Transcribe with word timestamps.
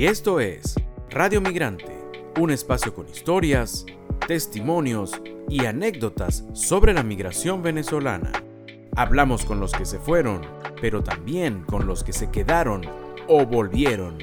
Y 0.00 0.06
esto 0.06 0.40
es 0.40 0.76
Radio 1.10 1.42
Migrante, 1.42 1.94
un 2.40 2.50
espacio 2.50 2.94
con 2.94 3.06
historias, 3.06 3.84
testimonios 4.26 5.20
y 5.50 5.66
anécdotas 5.66 6.42
sobre 6.54 6.94
la 6.94 7.02
migración 7.02 7.62
venezolana. 7.62 8.32
Hablamos 8.96 9.44
con 9.44 9.60
los 9.60 9.72
que 9.72 9.84
se 9.84 9.98
fueron, 9.98 10.40
pero 10.80 11.02
también 11.02 11.64
con 11.64 11.86
los 11.86 12.02
que 12.02 12.14
se 12.14 12.30
quedaron 12.30 12.80
o 13.28 13.44
volvieron. 13.44 14.16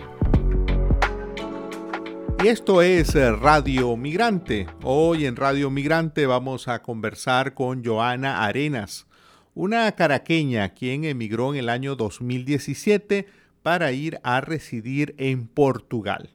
Y 2.44 2.48
esto 2.48 2.82
es 2.82 3.14
eh, 3.14 3.32
Radio 3.32 3.96
Migrante. 3.98 4.66
Hoy 4.82 5.28
en 5.28 5.36
Radio 5.36 5.70
Migrante 5.70 6.25
vamos 6.25 6.68
a 6.68 6.82
conversar 6.82 7.54
con 7.54 7.86
Joana 7.86 8.46
Arenas, 8.46 9.05
una 9.54 9.91
caraqueña 9.91 10.70
quien 10.70 11.04
emigró 11.04 11.54
en 11.54 11.59
el 11.59 11.70
año 11.70 11.96
2017 11.96 13.28
para 13.68 13.91
ir 13.91 14.18
a 14.23 14.39
residir 14.39 15.13
en 15.18 15.45
Portugal. 15.45 16.30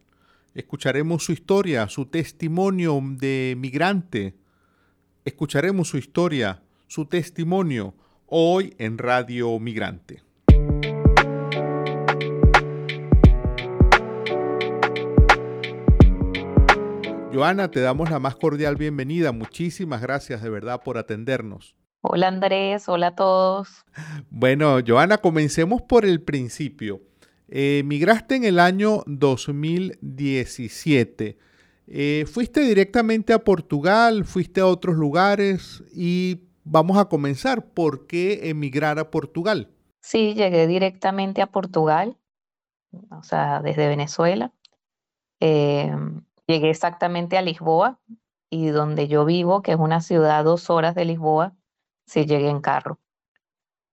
Escucharemos 0.55 1.25
su 1.25 1.33
historia, 1.33 1.89
su 1.89 2.05
testimonio 2.05 3.01
de 3.03 3.55
migrante. 3.57 4.35
Escucharemos 5.25 5.89
su 5.89 5.97
historia, 5.97 6.61
su 6.89 7.07
testimonio, 7.07 7.95
hoy 8.27 8.75
en 8.77 8.99
Radio 8.99 9.59
Migrante. 9.59 10.23
Joana, 17.33 17.71
te 17.71 17.81
damos 17.81 18.11
la 18.11 18.19
más 18.19 18.37
cordial 18.37 18.77
bienvenida. 18.77 19.33
Muchísimas 19.33 20.03
gracias 20.03 20.43
de 20.43 20.51
verdad 20.51 20.83
por 20.85 20.99
atendernos. 20.99 21.77
Hola 22.03 22.29
Andrés, 22.29 22.91
hola 22.91 23.07
a 23.07 23.15
todos. 23.15 23.87
Bueno, 24.29 24.81
Joana, 24.87 25.17
comencemos 25.17 25.81
por 25.81 26.05
el 26.05 26.21
principio. 26.21 27.01
Eh, 27.55 27.83
migraste 27.85 28.37
en 28.37 28.45
el 28.45 28.59
año 28.59 29.03
2017. 29.07 31.37
Eh, 31.87 32.25
¿Fuiste 32.27 32.63
directamente 32.63 33.35
a 33.35 33.45
Portugal? 33.45 34.25
¿Fuiste 34.25 34.63
a 34.63 34.67
otros 34.67 34.97
lugares? 34.97 35.85
Y 35.95 36.45
vamos 36.65 36.97
a 36.97 37.05
comenzar. 37.05 37.67
¿Por 37.67 38.07
qué 38.07 38.49
emigrar 38.49 38.99
a 38.99 39.11
Portugal? 39.11 39.69
Sí, 40.01 40.33
llegué 40.33 40.67
directamente 40.67 41.43
a 41.43 41.47
Portugal, 41.47 42.17
o 43.11 43.23
sea, 43.23 43.61
desde 43.61 43.87
Venezuela. 43.87 44.51
Eh, 45.41 45.95
Llegué 46.47 46.71
exactamente 46.71 47.39
a 47.39 47.43
Lisboa 47.43 48.01
y 48.51 48.69
donde 48.69 49.09
yo 49.09 49.25
vivo, 49.25 49.63
que 49.63 49.73
es 49.73 49.79
una 49.79 50.01
ciudad 50.01 50.39
a 50.39 50.43
dos 50.43 50.71
horas 50.71 50.95
de 50.95 51.05
Lisboa, 51.05 51.55
sí 52.07 52.27
llegué 52.27 52.49
en 52.49 52.61
carro. 52.61 52.99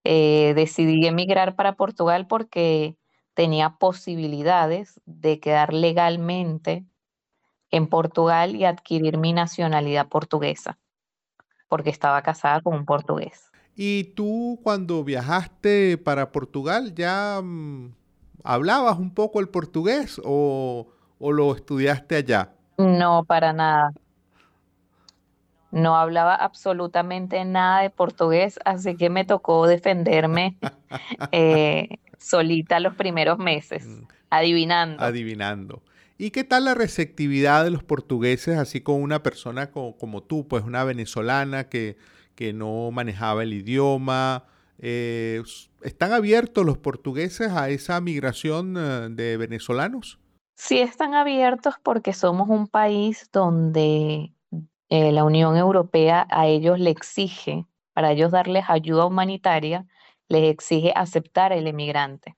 Eh, 0.04 0.54
decidí 0.56 1.06
emigrar 1.06 1.56
para 1.56 1.76
Portugal 1.76 2.28
porque 2.28 2.98
tenía 3.40 3.70
posibilidades 3.70 5.00
de 5.06 5.40
quedar 5.40 5.74
legalmente 5.74 6.84
en 7.72 7.88
Portugal 7.88 8.54
y 8.54 8.66
adquirir 8.66 9.18
mi 9.18 9.32
nacionalidad 9.32 10.10
portuguesa, 10.10 10.78
porque 11.70 11.90
estaba 11.90 12.22
casada 12.22 12.60
con 12.60 12.74
un 12.76 12.84
portugués. 12.84 13.50
¿Y 13.78 14.14
tú 14.14 14.60
cuando 14.62 15.06
viajaste 15.06 15.98
para 15.98 16.34
Portugal 16.34 16.94
ya 16.94 17.40
mm, 17.42 17.94
hablabas 18.44 19.00
un 19.00 19.14
poco 19.14 19.40
el 19.40 19.48
portugués 19.48 20.20
o, 20.26 20.90
o 21.18 21.32
lo 21.32 21.56
estudiaste 21.56 22.18
allá? 22.18 22.52
No, 22.78 23.24
para 23.24 23.54
nada. 23.54 23.94
No 25.72 25.96
hablaba 25.96 26.36
absolutamente 26.36 27.46
nada 27.46 27.84
de 27.84 27.90
portugués, 27.90 28.60
así 28.66 28.98
que 28.98 29.10
me 29.10 29.24
tocó 29.24 29.66
defenderme 29.66 30.58
eh, 31.32 31.88
solita 32.20 32.80
los 32.80 32.96
primeros 32.96 33.40
meses, 33.40 33.86
mm. 33.86 34.04
adivinando. 34.30 35.04
Adivinando. 35.04 35.82
¿Y 36.18 36.32
qué 36.32 36.44
tal 36.44 36.66
la 36.66 36.76
receptividad 36.76 37.64
de 37.64 37.72
los 37.72 37.82
portugueses, 37.82 38.58
así 38.58 38.82
con 38.82 39.02
una 39.02 39.24
persona 39.24 39.72
como, 39.72 40.22
tú, 40.22 40.48
pues 40.48 40.66
una 40.66 40.84
venezolana 40.84 41.70
que, 41.70 41.98
que 42.36 42.52
no 42.52 42.92
manejaba 42.92 43.44
el 43.44 43.54
idioma? 43.54 44.44
Eh, 44.80 45.42
¿Están 45.82 46.12
abiertos 46.12 46.66
los 46.66 46.78
portugueses 46.78 47.52
a 47.54 47.70
esa 47.70 48.00
migración 48.02 48.76
eh, 48.78 49.08
de 49.12 49.38
venezolanos? 49.38 50.20
Sí 50.56 50.80
están 50.80 51.14
abiertos 51.14 51.76
porque 51.82 52.12
somos 52.12 52.50
un 52.50 52.68
país 52.68 53.30
donde 53.32 54.34
eh, 54.90 55.12
la 55.14 55.24
Unión 55.24 55.56
Europea 55.56 56.28
a 56.30 56.48
ellos 56.48 56.80
le 56.80 56.90
exige, 56.90 57.66
para 57.94 58.12
ellos 58.12 58.32
darles 58.32 58.66
ayuda 58.68 59.06
humanitaria, 59.06 59.86
les 60.30 60.50
exige 60.50 60.94
aceptar 60.96 61.52
el 61.52 61.68
emigrante. 61.68 62.38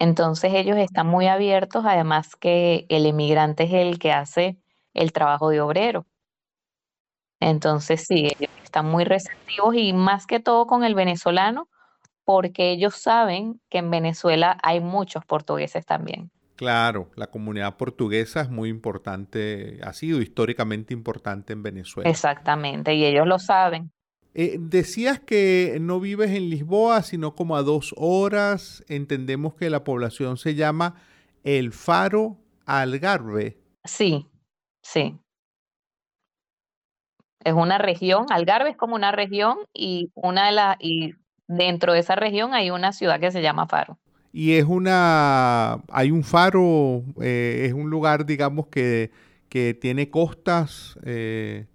Entonces 0.00 0.54
ellos 0.54 0.78
están 0.78 1.06
muy 1.06 1.28
abiertos, 1.28 1.84
además 1.86 2.34
que 2.34 2.86
el 2.88 3.04
emigrante 3.04 3.64
es 3.64 3.72
el 3.74 3.98
que 3.98 4.12
hace 4.12 4.58
el 4.94 5.12
trabajo 5.12 5.50
de 5.50 5.60
obrero. 5.60 6.06
Entonces 7.38 8.06
sí, 8.06 8.26
ellos 8.26 8.50
están 8.64 8.86
muy 8.86 9.04
receptivos 9.04 9.74
y 9.74 9.92
más 9.92 10.26
que 10.26 10.40
todo 10.40 10.66
con 10.66 10.84
el 10.84 10.94
venezolano, 10.94 11.68
porque 12.24 12.70
ellos 12.70 12.94
saben 12.94 13.60
que 13.68 13.78
en 13.78 13.90
Venezuela 13.90 14.58
hay 14.62 14.80
muchos 14.80 15.24
portugueses 15.26 15.84
también. 15.84 16.30
Claro, 16.56 17.10
la 17.16 17.26
comunidad 17.26 17.76
portuguesa 17.76 18.42
es 18.42 18.50
muy 18.50 18.68
importante, 18.68 19.80
ha 19.82 19.92
sido 19.92 20.20
históricamente 20.20 20.94
importante 20.94 21.52
en 21.52 21.62
Venezuela. 21.62 22.08
Exactamente, 22.08 22.94
y 22.94 23.04
ellos 23.04 23.26
lo 23.26 23.38
saben. 23.38 23.90
Eh, 24.34 24.56
decías 24.60 25.20
que 25.20 25.78
no 25.80 26.00
vives 26.00 26.30
en 26.30 26.50
Lisboa, 26.50 27.02
sino 27.02 27.34
como 27.34 27.56
a 27.56 27.62
dos 27.62 27.94
horas. 27.96 28.84
Entendemos 28.88 29.54
que 29.54 29.70
la 29.70 29.84
población 29.84 30.36
se 30.36 30.54
llama 30.54 30.94
El 31.44 31.72
Faro 31.72 32.36
Algarve. 32.66 33.58
Sí, 33.84 34.26
sí. 34.82 35.18
Es 37.42 37.54
una 37.54 37.78
región, 37.78 38.26
Algarve 38.30 38.70
es 38.70 38.76
como 38.76 38.94
una 38.94 39.12
región 39.12 39.58
y 39.72 40.10
una 40.14 40.46
de 40.46 40.52
las 40.52 40.76
y 40.78 41.14
dentro 41.48 41.94
de 41.94 42.00
esa 42.00 42.14
región 42.14 42.52
hay 42.52 42.70
una 42.70 42.92
ciudad 42.92 43.18
que 43.18 43.30
se 43.30 43.40
llama 43.40 43.66
Faro 43.66 43.98
y 44.32 44.52
es 44.52 44.64
una, 44.64 45.82
hay 45.90 46.10
un 46.10 46.22
faro, 46.22 47.02
eh, 47.20 47.64
es 47.66 47.72
un 47.72 47.90
lugar, 47.90 48.26
digamos, 48.26 48.68
que, 48.68 49.10
que 49.48 49.74
tiene 49.74 50.10
costas, 50.10 50.98
eh, 51.04 51.66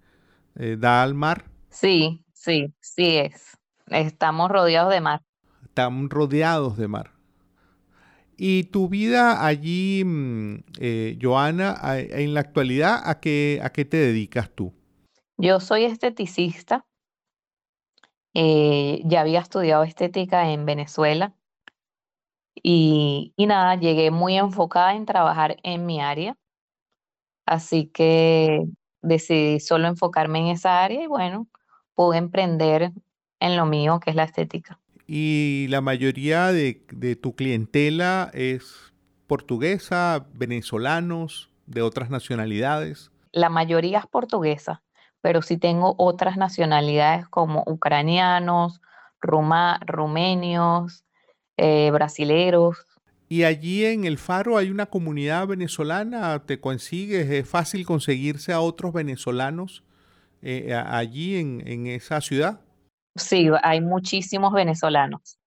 eh, 0.56 0.78
da 0.80 1.04
al 1.04 1.14
mar. 1.16 1.46
Sí, 1.70 2.24
sí, 2.46 2.74
sí 2.80 3.18
es. 3.18 3.58
Estamos 3.88 4.50
rodeados 4.50 4.94
de 4.94 5.02
mar. 5.02 5.22
Estamos 5.64 6.10
rodeados 6.10 6.78
de 6.78 6.88
mar. 6.88 7.12
Y 8.38 8.66
tu 8.66 8.90
vida 8.90 9.46
allí, 9.46 10.04
mm, 10.06 10.64
Joana, 11.22 11.78
en 11.96 12.34
la 12.34 12.42
actualidad, 12.42 13.02
¿a 13.04 13.20
qué, 13.20 13.60
¿a 13.64 13.72
qué 13.72 13.86
te 13.86 13.98
dedicas 13.98 14.50
tú? 14.52 14.74
Yo 15.38 15.60
soy 15.60 15.86
esteticista. 15.86 16.86
ya 18.34 19.22
había 19.22 19.40
estudiado 19.40 19.84
estética 19.84 20.52
en 20.52 20.66
Venezuela 20.66 21.34
y, 22.62 23.34
nada, 23.38 23.76
llegué 23.76 24.12
muy 24.12 24.38
enfocada 24.38 24.96
en 24.96 25.06
trabajar 25.06 25.58
en 25.64 25.86
mi 25.86 26.02
área, 26.02 26.36
así 27.46 27.88
que 27.88 28.66
decidí 29.02 29.60
solo 29.60 29.88
enfocarme 29.88 30.40
en 30.40 30.48
esa 30.48 30.84
área 30.84 31.04
y 31.04 31.08
bueno, 31.08 31.48
pude 31.96 32.18
emprender 32.18 32.92
en 33.40 33.58
lo 33.58 33.66
mío, 33.66 34.00
que 34.00 34.12
es 34.12 34.16
la 34.16 34.24
estética. 34.24 34.80
¿Y 35.08 35.68
la 35.70 35.82
mayoría 35.82 36.52
de, 36.52 36.86
de 36.92 37.16
tu 37.16 37.36
clientela 37.36 38.32
es 38.34 38.94
portuguesa, 39.28 40.26
venezolanos, 40.34 41.50
de 41.66 41.82
otras 41.82 42.10
nacionalidades? 42.10 43.12
La 43.32 43.50
mayoría 43.50 44.00
es 44.00 44.08
portuguesa, 44.08 44.82
pero 45.22 45.42
sí 45.42 45.58
tengo 45.58 45.96
otras 45.98 46.38
nacionalidades 46.38 47.28
como 47.28 47.64
ucranianos, 47.66 48.82
ruma, 49.22 49.80
rumenios, 49.86 51.04
eh, 51.58 51.90
brasileros. 51.92 52.78
¿Y 53.28 53.44
allí 53.44 53.86
en 53.86 54.06
el 54.06 54.18
Faro 54.18 54.58
hay 54.58 54.70
una 54.70 54.86
comunidad 54.86 55.48
venezolana? 55.48 56.44
¿Te 56.46 56.60
consigues? 56.60 57.30
¿Es 57.30 57.50
fácil 57.50 57.86
conseguirse 57.86 58.54
a 58.54 58.62
otros 58.62 58.94
venezolanos 58.94 59.84
eh, 60.42 60.74
allí 60.74 61.38
en, 61.38 61.88
esa 61.88 62.22
ciudad? 62.22 62.62
Sí, 63.16 63.50
hay 63.64 63.82
muchísimos 63.82 64.54
venezolanos. 64.54 65.40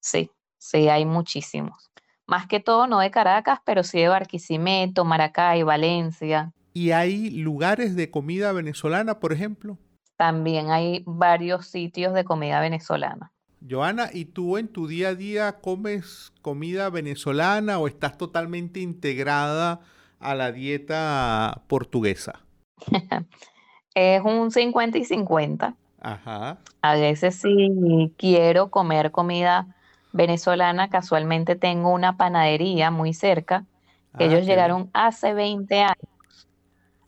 Sí, 0.00 0.30
sí, 0.58 0.88
hay 0.88 1.04
muchísimos. 1.04 1.90
Más 2.26 2.46
que 2.46 2.60
todo, 2.60 2.86
no 2.86 2.98
de 2.98 3.10
Caracas, 3.10 3.60
pero 3.64 3.82
sí 3.82 4.00
de 4.00 4.08
Barquisimeto, 4.08 5.04
Maracay, 5.04 5.62
Valencia. 5.62 6.52
¿Y 6.72 6.90
hay 6.90 7.30
lugares 7.30 7.96
de 7.96 8.10
comida 8.10 8.52
venezolana, 8.52 9.20
por 9.20 9.32
ejemplo? 9.32 9.78
También 10.16 10.70
hay 10.70 11.02
varios 11.06 11.66
sitios 11.66 12.14
de 12.14 12.24
comida 12.24 12.60
venezolana. 12.60 13.32
Joana, 13.68 14.10
¿y 14.12 14.26
tú 14.26 14.58
en 14.58 14.68
tu 14.68 14.86
día 14.86 15.08
a 15.08 15.14
día 15.14 15.60
comes 15.60 16.32
comida 16.42 16.90
venezolana 16.90 17.78
o 17.78 17.88
estás 17.88 18.18
totalmente 18.18 18.80
integrada 18.80 19.80
a 20.18 20.34
la 20.34 20.52
dieta 20.52 21.62
portuguesa? 21.68 22.44
es 23.96 24.22
un 24.22 24.50
50 24.50 24.98
y 24.98 25.04
50. 25.04 25.74
Ajá. 26.00 26.58
A 26.82 26.94
veces 26.94 27.40
si 27.40 28.12
quiero 28.16 28.70
comer 28.70 29.10
comida 29.10 29.66
venezolana, 30.12 30.88
casualmente 30.88 31.56
tengo 31.56 31.90
una 31.90 32.16
panadería 32.16 32.90
muy 32.90 33.12
cerca 33.12 33.64
Ah, 34.16 34.24
Ellos 34.24 34.46
llegaron 34.46 34.90
hace 34.94 35.34
20 35.34 35.82
años 35.82 36.48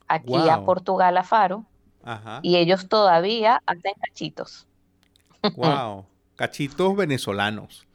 aquí 0.06 0.48
a 0.48 0.64
Portugal, 0.64 1.16
a 1.16 1.24
Faro, 1.24 1.64
y 2.42 2.56
ellos 2.56 2.88
todavía 2.88 3.62
hacen 3.66 3.92
cachitos. 4.00 4.66
Wow, 5.56 6.06
cachitos 6.36 6.96
venezolanos. 6.96 7.86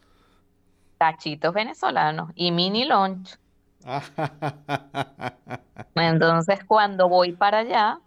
Cachitos 0.98 1.54
venezolanos 1.54 2.32
y 2.36 2.52
mini 2.52 2.86
lunch. 2.86 3.38
Entonces, 5.96 6.64
cuando 6.66 7.10
voy 7.10 7.34
para 7.34 7.60
allá. 7.60 8.00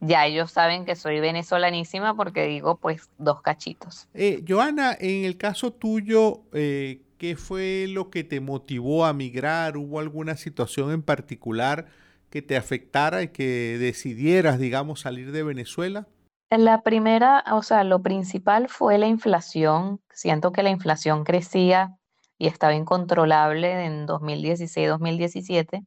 Ya 0.00 0.26
ellos 0.26 0.50
saben 0.50 0.84
que 0.84 0.96
soy 0.96 1.20
venezolanísima 1.20 2.14
porque 2.16 2.46
digo, 2.46 2.76
pues, 2.76 3.10
dos 3.18 3.42
cachitos. 3.42 4.08
Eh, 4.14 4.44
Joana, 4.46 4.96
en 4.98 5.24
el 5.24 5.36
caso 5.36 5.72
tuyo, 5.72 6.42
eh, 6.52 7.02
¿qué 7.18 7.36
fue 7.36 7.86
lo 7.88 8.10
que 8.10 8.24
te 8.24 8.40
motivó 8.40 9.04
a 9.04 9.12
migrar? 9.12 9.76
¿Hubo 9.76 10.00
alguna 10.00 10.36
situación 10.36 10.90
en 10.90 11.02
particular 11.02 11.86
que 12.30 12.42
te 12.42 12.56
afectara 12.56 13.22
y 13.22 13.28
que 13.28 13.76
decidieras, 13.78 14.58
digamos, 14.58 15.00
salir 15.00 15.32
de 15.32 15.42
Venezuela? 15.42 16.06
La 16.50 16.82
primera, 16.82 17.44
o 17.52 17.62
sea, 17.62 17.82
lo 17.82 18.02
principal 18.02 18.68
fue 18.68 18.98
la 18.98 19.06
inflación. 19.06 20.00
Siento 20.12 20.52
que 20.52 20.62
la 20.62 20.70
inflación 20.70 21.24
crecía 21.24 21.96
y 22.38 22.46
estaba 22.46 22.74
incontrolable 22.74 23.84
en 23.86 24.06
2016-2017. 24.06 25.86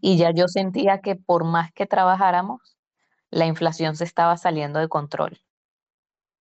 Y 0.00 0.16
ya 0.16 0.30
yo 0.32 0.48
sentía 0.48 1.00
que 1.00 1.16
por 1.16 1.44
más 1.44 1.72
que 1.72 1.86
trabajáramos, 1.86 2.76
la 3.30 3.46
inflación 3.46 3.96
se 3.96 4.04
estaba 4.04 4.36
saliendo 4.36 4.78
de 4.78 4.88
control. 4.88 5.40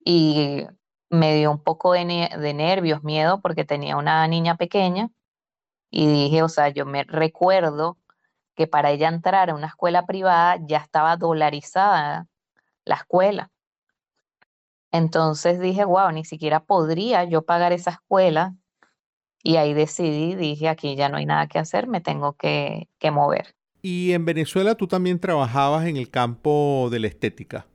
Y 0.05 0.67
me 1.11 1.37
dio 1.37 1.51
un 1.51 1.63
poco 1.63 1.93
de, 1.93 2.05
nervios, 2.05 3.03
miedo, 3.05 3.41
porque 3.43 3.65
tenía 3.65 3.97
una 3.97 4.27
niña 4.29 4.57
pequeña 4.57 5.11
y 5.91 6.07
dije, 6.07 6.43
o 6.43 6.49
sea, 6.49 6.69
yo 6.71 6.87
me 6.87 7.05
recuerdo 7.05 7.99
que 8.57 8.67
para 8.67 8.91
ella 8.91 9.09
entrar 9.09 9.51
a 9.51 9.55
una 9.55 9.69
escuela 9.69 10.07
privada 10.07 10.59
ya 10.67 10.79
estaba 10.79 11.17
dolarizada 11.17 12.29
la 12.85 12.97
escuela. 12.97 13.51
Entonces 14.93 15.61
dije, 15.61 15.85
wow, 15.85 16.11
ni 16.13 16.25
siquiera 16.25 16.65
podría 16.65 17.25
yo 17.25 17.43
pagar 17.43 17.73
esa 17.73 17.91
escuela. 17.93 18.55
Y 19.43 19.57
ahí 19.57 19.75
decidí, 19.75 20.35
dije, 20.35 20.69
aquí 20.69 20.97
ya 20.97 21.09
no 21.09 21.17
hay 21.17 21.27
nada 21.27 21.47
que 21.47 21.59
hacer, 21.59 21.87
me 21.87 22.01
tengo 22.01 22.35
que, 22.35 22.89
que 22.99 23.11
mover. 23.11 23.55
¿Y 23.83 24.13
en 24.13 24.25
Venezuela 24.25 24.75
tú 24.75 24.87
también 24.87 25.19
trabajabas 25.19 25.87
en 25.87 25.97
el 25.97 26.11
campo 26.11 26.89
de 26.91 27.01
la 27.01 27.07
estética? 27.07 27.67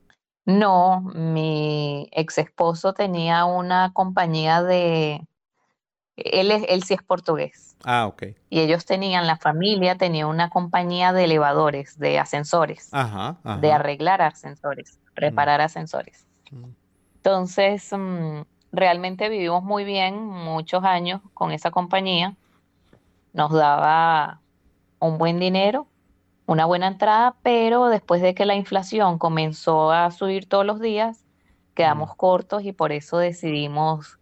No, 0.45 1.01
mi 1.15 2.07
ex 2.11 2.37
esposo 2.37 2.93
tenía 2.93 3.45
una 3.45 3.91
compañía 3.93 4.61
de, 4.61 5.27
él, 6.17 6.51
es, 6.51 6.63
él 6.69 6.83
sí 6.83 6.93
es 6.93 7.03
portugués. 7.03 7.75
Ah, 7.83 8.07
ok. 8.07 8.23
Y 8.49 8.59
ellos 8.61 8.85
tenían, 8.85 9.27
la 9.27 9.37
familia 9.37 9.97
tenía 9.97 10.27
una 10.27 10.49
compañía 10.49 11.13
de 11.13 11.25
elevadores, 11.25 11.99
de 11.99 12.19
ascensores, 12.19 12.89
ajá, 12.91 13.37
de 13.59 13.71
arreglar 13.71 14.21
ascensores, 14.21 14.99
reparar 15.15 15.61
ascensores. 15.61 16.25
Entonces, 17.15 17.91
mm, 17.91 18.41
realmente 18.75 19.29
vivimos 19.29 19.63
muy 19.63 19.83
bien 19.83 20.25
muchos 20.25 20.83
años 20.83 21.21
con 21.33 21.51
esa 21.51 21.71
compañía. 21.71 22.35
Nos 23.33 23.51
daba 23.51 24.41
un 24.99 25.17
buen 25.17 25.39
dinero 25.39 25.87
una 26.45 26.65
buena 26.65 26.87
entrada, 26.87 27.35
pero 27.43 27.87
después 27.87 28.21
de 28.21 28.35
que 28.35 28.45
la 28.45 28.55
inflación 28.55 29.17
comenzó 29.17 29.91
a 29.91 30.11
subir 30.11 30.45
todos 30.45 30.65
los 30.65 30.79
días, 30.79 31.23
quedamos 31.73 32.15
cortos 32.15 32.63
y 32.63 32.71
por 32.71 32.91
eso 32.91 33.17
decidimos 33.17 34.19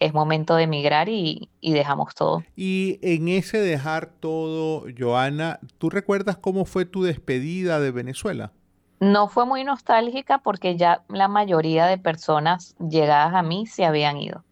es 0.00 0.14
momento 0.14 0.54
de 0.54 0.62
emigrar 0.62 1.08
y, 1.08 1.50
y, 1.60 1.72
dejamos 1.72 2.14
todo. 2.14 2.44
Y 2.54 3.00
en 3.02 3.26
ese 3.26 3.58
dejar 3.58 4.06
todo, 4.06 4.86
Joana, 4.96 5.58
¿tú 5.78 5.90
recuerdas 5.90 6.36
cómo 6.36 6.64
fue 6.66 6.84
tu 6.84 7.02
despedida 7.02 7.80
de 7.80 7.90
Venezuela? 7.90 8.52
No 9.00 9.28
fue 9.28 9.46
muy 9.46 9.64
nostálgica 9.64 10.38
porque 10.38 10.76
ya 10.76 11.04
la 11.08 11.28
mayoría 11.28 11.86
de 11.86 11.98
personas 11.98 12.74
llegadas 12.78 13.34
a 13.34 13.42
mí 13.42 13.66
se 13.66 13.84
habían 13.84 14.16
ido. 14.16 14.44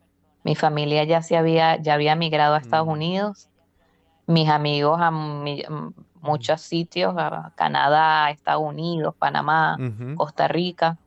Mi 0.44 0.54
familia 0.54 1.02
ya 1.04 1.22
se 1.22 1.36
había, 1.36 1.76
ya 1.76 1.94
había 1.94 2.14
migrado 2.14 2.54
a 2.54 2.58
Estados 2.58 2.86
Unidos. 2.86 3.48
Mis 4.26 4.48
amigos 4.48 5.00
a 5.00 5.10
muchos 5.10 6.60
sitios, 6.60 7.14
Canadá, 7.56 8.30
Estados 8.30 8.62
Unidos, 8.62 9.14
Panamá, 9.18 9.78
Costa 10.16 10.46
Rica. 10.46 10.98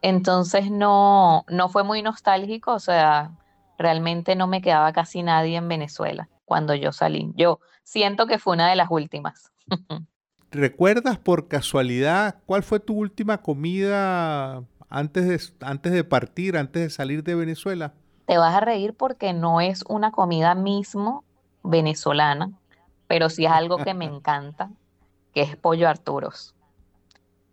Entonces 0.00 0.70
no, 0.70 1.44
no 1.48 1.68
fue 1.68 1.84
muy 1.84 2.02
nostálgico, 2.02 2.72
o 2.72 2.78
sea, 2.78 3.32
realmente 3.78 4.36
no 4.36 4.46
me 4.46 4.62
quedaba 4.62 4.92
casi 4.92 5.22
nadie 5.22 5.56
en 5.56 5.68
Venezuela 5.68 6.28
cuando 6.44 6.74
yo 6.74 6.92
salí. 6.92 7.32
Yo 7.34 7.60
siento 7.82 8.26
que 8.26 8.38
fue 8.38 8.54
una 8.54 8.70
de 8.70 8.76
las 8.76 8.90
últimas. 8.90 9.52
¿Recuerdas 10.50 11.18
por 11.18 11.48
casualidad 11.48 12.36
cuál 12.46 12.62
fue 12.62 12.80
tu 12.80 12.94
última 12.94 13.38
comida 13.38 14.62
antes 14.88 15.28
de, 15.28 15.66
antes 15.66 15.92
de 15.92 16.04
partir, 16.04 16.56
antes 16.56 16.82
de 16.82 16.90
salir 16.90 17.22
de 17.22 17.34
Venezuela? 17.34 17.92
Te 18.24 18.38
vas 18.38 18.54
a 18.54 18.60
reír 18.60 18.94
porque 18.94 19.34
no 19.34 19.60
es 19.60 19.84
una 19.88 20.10
comida 20.10 20.54
mismo 20.54 21.22
venezolana, 21.62 22.50
pero 23.08 23.28
sí 23.28 23.44
es 23.44 23.52
algo 23.52 23.76
que 23.78 23.92
me 23.92 24.04
encanta, 24.06 24.70
que 25.34 25.42
es 25.42 25.54
pollo 25.56 25.86
Arturos. 25.86 26.54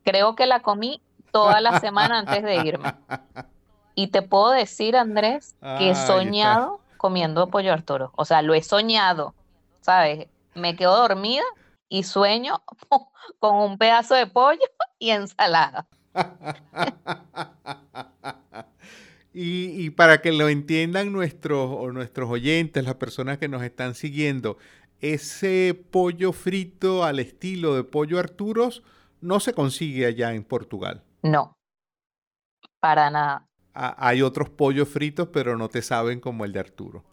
Creo 0.05 0.35
que 0.35 0.45
la 0.45 0.61
comí 0.61 1.01
toda 1.31 1.59
la 1.59 1.79
semana 1.81 2.19
antes 2.19 2.43
de 2.43 2.55
irme. 2.55 2.93
Y 3.97 4.07
te 4.07 4.21
puedo 4.21 4.51
decir, 4.51 4.97
Andrés, 4.97 5.55
que 5.77 5.91
he 5.91 5.95
soñado 5.95 6.81
comiendo 6.97 7.47
pollo 7.47 7.71
Arturo. 7.71 8.11
O 8.17 8.25
sea, 8.25 8.41
lo 8.41 8.53
he 8.53 8.61
soñado, 8.61 9.33
¿sabes? 9.79 10.27
Me 10.53 10.75
quedo 10.75 10.97
dormida 10.97 11.45
y 11.89 12.03
sueño 12.03 12.63
con 13.39 13.55
un 13.55 13.77
pedazo 13.77 14.15
de 14.15 14.27
pollo 14.27 14.65
y 14.99 15.11
ensalada. 15.11 15.87
y, 19.33 19.85
y, 19.85 19.89
para 19.89 20.21
que 20.21 20.31
lo 20.31 20.47
entiendan 20.47 21.11
nuestros, 21.11 21.93
nuestros 21.93 22.29
oyentes, 22.29 22.83
las 22.83 22.95
personas 22.95 23.37
que 23.37 23.49
nos 23.49 23.63
están 23.63 23.95
siguiendo, 23.95 24.57
ese 25.01 25.79
pollo 25.91 26.31
frito 26.31 27.03
al 27.03 27.19
estilo 27.19 27.75
de 27.75 27.83
pollo 27.83 28.17
Arturos 28.17 28.81
no 29.19 29.39
se 29.39 29.53
consigue 29.53 30.05
allá 30.05 30.33
en 30.33 30.43
Portugal. 30.43 31.03
No, 31.21 31.53
para 32.79 33.09
nada. 33.09 33.47
hay 33.73 34.21
otros 34.21 34.49
pollos 34.49 34.87
fritos, 34.87 35.27
pero 35.29 35.57
no 35.57 35.69
te 35.69 35.81
saben 35.81 36.19
como 36.19 36.45
el 36.45 36.53
de 36.53 36.59
Arturo. 36.59 37.03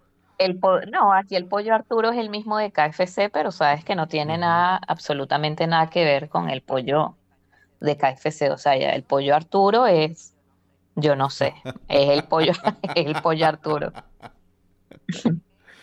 El 0.45 0.61
no, 0.91 1.13
aquí 1.13 1.37
el 1.37 1.47
pollo 1.47 1.75
Arturo 1.75 2.11
es 2.11 2.19
el 2.19 2.31
mismo 2.31 2.59
de 2.59 2.73
KFC, 2.73 3.31
pero 3.33 3.53
sabes 3.53 3.85
que 3.85 3.95
no 3.95 4.09
tiene 4.09 4.39
nada, 4.39 4.81
absolutamente 4.87 5.67
nada 5.67 5.89
que 5.89 6.05
ver 6.05 6.29
con 6.29 6.51
el 6.51 6.63
pollo 6.63 7.17
de 7.81 7.97
KFC. 7.97 8.51
O 8.51 8.59
sea, 8.59 8.77
ya 8.77 8.91
el 8.91 9.03
pollo 9.03 9.35
Arturo 9.35 9.87
es, 9.87 10.35
yo 10.97 11.17
no 11.17 11.31
sé, 11.31 11.55
es 11.89 12.11
el 12.11 12.25
pollo, 12.25 12.53
es 12.95 13.07
el 13.07 13.21
pollo 13.23 13.47
Arturo. 13.47 13.93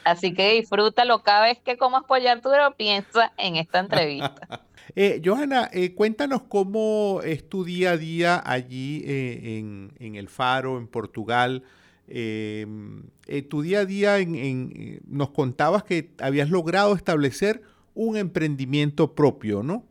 Así 0.03 0.33
que 0.33 0.53
disfrútalo 0.53 1.23
cada 1.23 1.43
vez 1.43 1.59
que 1.59 1.77
comas 1.77 2.03
pollo 2.03 2.31
Arturo, 2.31 2.75
piensa 2.75 3.31
en 3.37 3.55
esta 3.55 3.79
entrevista. 3.79 4.61
Eh, 4.95 5.21
Johanna, 5.23 5.69
eh, 5.71 5.93
cuéntanos 5.93 6.41
cómo 6.41 7.21
es 7.23 7.47
tu 7.47 7.63
día 7.63 7.91
a 7.91 7.97
día 7.97 8.41
allí 8.43 9.03
eh, 9.05 9.59
en, 9.99 10.15
El 10.15 10.27
Faro, 10.29 10.77
en 10.77 10.87
Portugal. 10.87 11.63
Em, 12.11 13.03
tu 13.49 13.61
día 13.61 13.81
a 13.81 13.85
día, 13.85 14.17
en, 14.17 15.01
nos 15.07 15.29
contabas 15.29 15.83
que 15.83 16.11
habías 16.19 16.49
logrado 16.49 16.95
establecer 16.95 17.61
un 17.93 18.17
emprendimiento 18.17 19.13
propio, 19.13 19.63
¿no? 19.63 19.83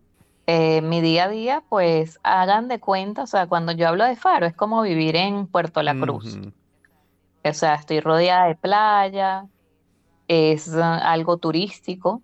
mi 0.83 1.03
día 1.03 1.25
a 1.25 1.29
día, 1.29 1.63
pues 1.69 2.19
hagan 2.23 2.69
de 2.69 2.81
cuenta, 2.81 3.25
o 3.25 3.27
sea, 3.27 3.47
cuando 3.47 3.73
yo 3.73 3.87
hablo 3.87 4.05
de 4.05 4.17
Faro, 4.17 4.47
es 4.47 4.55
como 4.55 4.81
vivir 4.81 5.15
en 5.15 5.47
Puerto 5.47 5.83
La 5.83 5.95
Cruz. 5.95 6.39
O 7.45 7.53
sea, 7.53 7.75
estoy 7.75 8.01
rodeada 8.01 8.47
de 8.47 8.55
playa, 8.55 9.47
es 10.29 10.75
ah, 10.75 10.99
algo 10.99 11.39
turístico. 11.39 12.23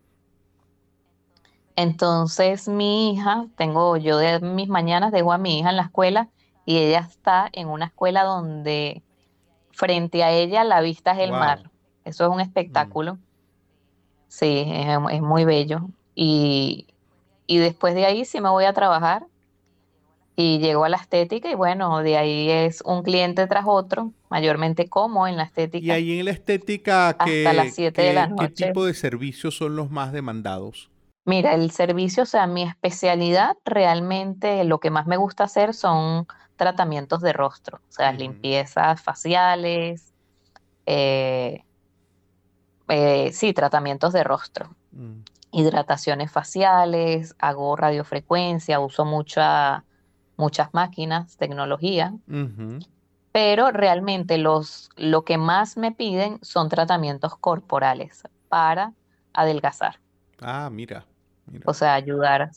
Entonces 1.77 2.69
mi 2.69 3.13
hija, 3.13 3.47
tengo 3.57 3.97
yo 3.97 4.19
de 4.19 4.39
mis 4.41 4.69
mañanas 4.69 5.11
dejo 5.11 5.33
a 5.33 5.39
mi 5.39 5.59
hija 5.59 5.71
en 5.71 5.77
la 5.77 5.83
escuela 5.85 6.29
y 6.65 6.79
ella 6.79 7.01
está 7.01 7.49
en 7.53 7.69
una 7.69 7.87
escuela 7.87 8.23
donde 8.23 9.03
frente 9.75 10.23
a 10.23 10.31
ella 10.31 10.65
la 10.65 10.81
vista 10.81 11.13
es 11.13 11.19
el 11.19 11.33
mar. 11.33 11.71
Eso 12.05 12.25
es 12.25 12.31
un 12.31 12.41
espectáculo. 12.41 13.19
Sí, 14.29 14.65
es, 14.67 15.23
muy 15.23 15.45
bello. 15.45 15.89
Y, 16.15 16.87
y 17.47 17.59
después 17.59 17.95
de 17.95 18.07
ahí 18.07 18.25
sí 18.25 18.41
me 18.41 18.49
voy 18.49 18.65
a 18.65 18.73
trabajar 18.73 19.27
y 20.37 20.59
llego 20.59 20.85
a 20.85 20.89
la 20.89 20.97
estética 20.97 21.51
y 21.51 21.55
bueno, 21.55 21.99
de 22.03 22.17
ahí 22.17 22.51
es 22.51 22.83
un 22.85 23.03
cliente 23.03 23.47
tras 23.47 23.65
otro, 23.67 24.13
mayormente 24.31 24.89
como 24.89 25.29
en 25.29 25.37
la 25.37 25.45
estética. 25.45 25.87
Y 25.87 25.91
ahí 25.91 26.19
en 26.19 26.25
la 26.25 26.33
estética, 26.33 27.17
¿qué, 27.25 27.45
las 27.45 27.77
de 27.77 27.93
¿qué 27.93 28.49
tipo 28.49 28.85
de 28.85 28.95
servicios 28.95 29.57
son 29.57 29.77
los 29.77 29.91
más 29.91 30.13
demandados? 30.13 30.91
Mira, 31.25 31.55
el 31.55 31.71
servicio, 31.71 32.25
o 32.25 32.27
sea, 32.27 32.47
mi 32.47 32.65
especialidad 32.65 33.57
realmente 33.65 34.63
lo 34.65 34.79
que 34.79 34.91
más 34.91 35.07
me 35.07 35.17
gusta 35.17 35.45
hacer 35.45 35.73
son 35.73 36.27
tratamientos 36.57 37.21
de 37.21 37.33
rostro, 37.33 37.79
o 37.89 37.93
sea, 37.93 38.13
limpiezas 38.13 39.03
faciales, 39.03 40.13
eh, 40.87 41.65
eh, 42.89 43.33
sí, 43.33 43.53
tratamientos 43.53 44.13
de 44.13 44.25
rostro. 44.25 44.75
mm. 44.93 45.23
hidrataciones 45.53 46.33
faciales, 46.33 47.37
hago 47.39 47.77
radiofrecuencia, 47.77 48.81
uso 48.81 49.05
mucha, 49.05 49.85
muchas 50.37 50.75
máquinas, 50.75 51.37
tecnología. 51.37 52.13
Pero 53.33 53.71
realmente 53.71 54.39
los, 54.39 54.91
lo 54.97 55.25
que 55.25 55.39
más 55.39 55.77
me 55.77 55.93
piden 55.93 56.39
son 56.43 56.69
tratamientos 56.69 57.37
corporales 57.37 58.23
para 58.49 58.93
adelgazar. 59.33 60.01
Ah, 60.41 60.69
mira. 60.71 61.07
O 61.67 61.75
sea, 61.75 61.95
ayudar, 61.95 62.51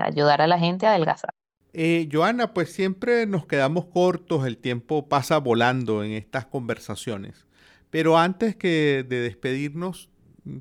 ayudar 0.00 0.40
a 0.40 0.46
la 0.46 0.58
gente 0.58 0.86
a 0.86 0.90
adelgazar. 0.90 1.34
Eh, 1.76 2.08
Joana, 2.10 2.54
pues 2.54 2.72
siempre 2.72 3.26
nos 3.26 3.46
quedamos 3.46 3.86
cortos, 3.86 4.46
el 4.46 4.58
tiempo 4.58 5.08
pasa 5.08 5.38
volando 5.38 6.04
en 6.04 6.12
estas 6.12 6.46
conversaciones. 6.46 7.46
Pero 7.90 8.16
antes 8.16 8.54
que 8.54 9.04
de 9.08 9.18
despedirnos, 9.18 10.08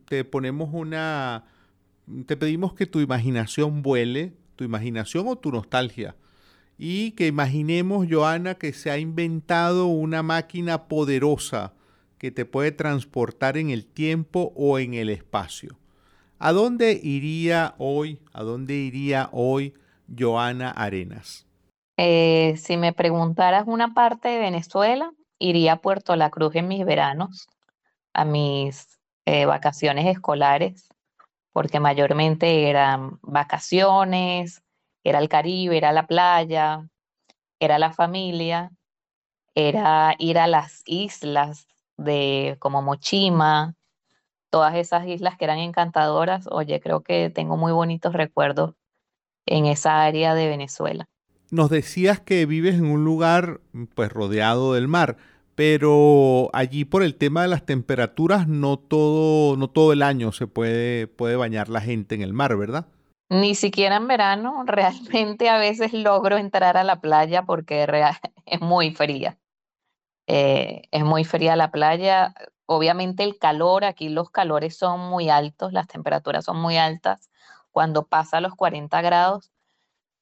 te 0.05 0.24
ponemos 0.25 0.70
una, 0.74 1.46
te 2.25 2.36
pedimos 2.36 2.74
que 2.74 2.88
tu 2.88 3.00
imaginación 3.00 3.84
vuele, 3.84 4.34
tu 4.55 4.63
imaginación 4.63 5.27
o 5.27 5.36
tu 5.36 5.51
nostalgia, 5.51 6.15
y 6.79 7.12
que 7.12 7.27
imaginemos, 7.27 8.08
Joana, 8.10 8.55
que 8.55 8.74
se 8.74 8.89
ha 8.89 8.98
inventado 8.98 9.86
una 9.86 10.24
máquina 10.24 10.88
poderosa 10.88 11.74
que 12.17 12.32
te 12.32 12.46
puede 12.46 12.72
transportar 12.72 13.58
en 13.58 13.70
el 13.70 13.86
tiempo 13.86 14.51
o 14.55 14.79
en 14.79 14.96
el 14.96 15.12
espacio. 15.12 15.77
¿A 16.39 16.53
dónde 16.53 17.00
iría 17.03 17.75
hoy? 17.77 18.17
¿A 18.32 18.41
dónde 18.41 18.74
iría 18.74 19.29
hoy 19.32 19.75
Joana 20.17 20.72
Arenas? 20.72 21.46
Eh, 21.98 22.55
si 22.58 22.77
me 22.77 22.93
preguntaras 22.93 23.65
una 23.67 23.93
parte 23.93 24.29
de 24.29 24.39
Venezuela, 24.39 25.12
iría 25.39 25.74
a 25.74 25.82
Puerto 25.82 26.15
La 26.15 26.29
Cruz 26.29 26.55
en 26.55 26.67
mis 26.67 26.86
veranos, 26.86 27.48
a 28.13 28.25
mis 28.25 29.00
eh, 29.25 29.46
vacaciones 29.46 30.05
escolares, 30.08 30.89
porque 31.51 31.79
mayormente 31.79 32.70
eran 32.70 33.20
vacaciones, 33.22 34.63
era 35.03 35.20
el 35.20 35.29
Caribe, 35.29 35.77
era 35.77 35.91
la 35.91 36.08
playa, 36.08 36.88
era 37.60 37.77
la 37.77 37.93
familia, 37.93 38.72
era 39.55 40.15
ir 40.17 40.39
a 40.39 40.48
las 40.48 40.82
islas 40.86 41.67
de 41.98 42.58
como 42.60 42.82
Mochima, 42.82 43.75
todas 44.50 44.75
esas 44.75 45.08
islas 45.08 45.38
que 45.38 45.46
eran 45.46 45.60
encantadoras. 45.60 46.48
Oye, 46.50 46.79
creo 46.79 47.01
que 47.01 47.29
tengo 47.29 47.58
muy 47.58 47.72
bonitos 47.72 48.13
recuerdos 48.13 48.75
en 49.46 49.66
esa 49.66 50.04
área 50.04 50.36
de 50.36 50.48
Venezuela. 50.48 51.06
Nos 51.52 51.70
decías 51.70 52.20
que 52.20 52.46
vives 52.46 52.76
en 52.76 52.86
un 52.86 53.06
lugar 53.06 53.62
pues 53.96 54.12
rodeado 54.12 54.74
del 54.74 54.88
mar, 54.88 55.18
pero 55.56 56.50
allí 56.54 56.86
por 56.86 57.04
el 57.04 57.16
tema 57.16 57.44
de 57.44 57.48
las 57.48 57.66
temperaturas 57.66 58.48
no 58.48 58.78
todo 58.78 59.56
no 59.56 59.70
todo 59.70 59.94
el 59.94 60.02
año 60.02 60.32
se 60.32 60.48
puede 60.48 61.08
puede 61.08 61.36
bañar 61.36 61.70
la 61.70 61.82
gente 61.82 62.16
en 62.16 62.22
el 62.22 62.34
mar, 62.34 62.58
¿verdad? 62.58 62.88
Ni 63.30 63.56
siquiera 63.56 63.98
en 63.98 64.08
verano, 64.08 64.64
realmente 64.68 65.50
a 65.50 65.58
veces 65.58 65.94
logro 65.94 66.38
entrar 66.38 66.78
a 66.78 66.84
la 66.84 67.02
playa 67.02 67.44
porque 67.44 67.86
es 68.46 68.62
muy 68.62 68.94
fría. 68.94 69.38
Eh, 70.28 70.84
es 70.92 71.04
muy 71.04 71.26
fría 71.26 71.56
la 71.56 71.70
playa. 71.70 72.34
Obviamente 72.66 73.24
el 73.24 73.38
calor, 73.38 73.84
aquí 73.84 74.08
los 74.10 74.30
calores 74.30 74.78
son 74.78 75.00
muy 75.02 75.30
altos, 75.30 75.74
las 75.74 75.88
temperaturas 75.88 76.46
son 76.46 76.62
muy 76.62 76.78
altas 76.78 77.30
cuando 77.74 78.06
pasa 78.06 78.39
los 78.39 78.56
40 78.56 79.01
grados, 79.01 79.51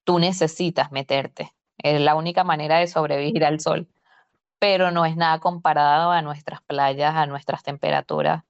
tú 0.04 0.18
necesitas 0.18 0.92
meterte. 0.92 1.54
Es 1.78 2.02
la 2.02 2.16
única 2.16 2.44
manera 2.44 2.80
de 2.80 2.88
sobrevivir 2.88 3.46
al 3.46 3.60
sol. 3.60 3.88
Pero 4.58 4.90
no 4.90 5.06
es 5.06 5.18
nada 5.18 5.40
comparado 5.40 6.12
a 6.12 6.22
nuestras 6.22 6.62
playas, 6.62 7.14
a 7.14 7.26
nuestras 7.28 7.62
temperaturas. 7.62 8.44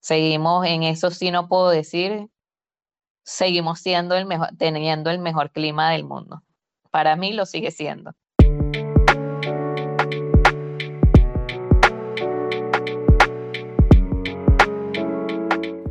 Seguimos 0.00 0.66
en 0.66 0.82
eso, 0.82 1.10
sí 1.10 1.30
no 1.30 1.48
puedo 1.48 1.68
decir, 1.68 2.30
seguimos 3.22 3.80
siendo 3.80 4.16
el 4.16 4.24
mejor, 4.24 4.48
teniendo 4.56 5.10
el 5.10 5.18
mejor 5.18 5.50
clima 5.50 5.90
del 5.90 6.04
mundo. 6.04 6.42
Para 6.90 7.16
mí 7.16 7.32
lo 7.34 7.44
sigue 7.44 7.70
siendo. 7.70 8.14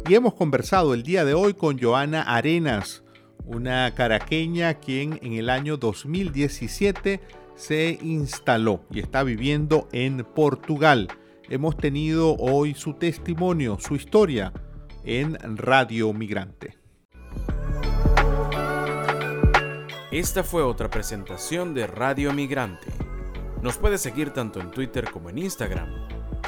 Y 0.09 0.15
hemos 0.15 0.33
conversado 0.33 0.95
el 0.95 1.03
día 1.03 1.23
de 1.23 1.35
hoy 1.35 1.53
con 1.53 1.79
Joana 1.79 2.23
Arenas, 2.23 3.03
una 3.45 3.93
caraqueña 3.93 4.73
quien 4.73 5.19
en 5.21 5.33
el 5.33 5.51
año 5.51 5.77
2017 5.77 7.21
se 7.53 7.99
instaló 8.01 8.81
y 8.89 9.01
está 9.01 9.21
viviendo 9.21 9.87
en 9.91 10.25
Portugal. 10.25 11.09
Hemos 11.47 11.77
tenido 11.77 12.35
hoy 12.37 12.73
su 12.73 12.95
testimonio, 12.95 13.77
su 13.79 13.95
historia 13.95 14.51
en 15.03 15.37
Radio 15.57 16.11
Migrante. 16.11 16.75
Esta 20.09 20.43
fue 20.43 20.63
otra 20.63 20.89
presentación 20.89 21.75
de 21.75 21.85
Radio 21.85 22.33
Migrante. 22.33 22.87
Nos 23.61 23.77
puede 23.77 23.99
seguir 23.99 24.31
tanto 24.31 24.59
en 24.59 24.71
Twitter 24.71 25.11
como 25.11 25.29
en 25.29 25.37
Instagram 25.37 26.18